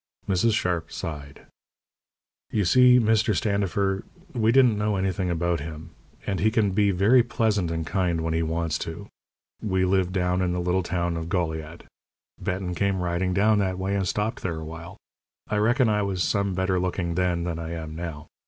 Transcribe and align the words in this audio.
Mrs. 0.27 0.55
Sharp 0.55 0.91
sighed. 0.91 1.45
"You 2.49 2.65
see, 2.65 2.99
Mr. 2.99 3.35
Standifer, 3.35 4.03
we 4.33 4.51
didn't 4.51 4.75
know 4.75 4.95
anything 4.95 5.29
about 5.29 5.59
him, 5.59 5.91
and 6.25 6.39
he 6.39 6.49
can 6.49 6.71
be 6.71 6.89
very 6.89 7.21
pleasant 7.21 7.69
and 7.69 7.85
kind 7.85 8.21
when 8.21 8.33
he 8.33 8.41
wants 8.41 8.79
to. 8.79 9.05
We 9.61 9.85
lived 9.85 10.11
down 10.11 10.41
in 10.41 10.53
the 10.53 10.59
little 10.59 10.81
town 10.81 11.17
of 11.17 11.29
Goliad. 11.29 11.83
Benton 12.39 12.73
came 12.73 12.99
riding 13.03 13.31
down 13.35 13.59
that 13.59 13.77
way, 13.77 13.95
and 13.95 14.07
stopped 14.07 14.41
there 14.41 14.59
a 14.59 14.65
while. 14.65 14.97
I 15.49 15.57
reckon 15.57 15.87
I 15.87 16.01
was 16.01 16.23
some 16.23 16.55
better 16.55 16.79
looking 16.79 17.13
then 17.13 17.43
than 17.43 17.59
I 17.59 17.73
am 17.73 17.95
now. 17.95 18.25